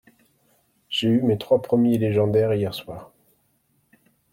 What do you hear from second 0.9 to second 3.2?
eu mes trois premiers légendaires, hier soir.